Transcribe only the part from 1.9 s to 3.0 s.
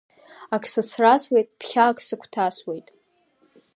сыгәҭасуеит.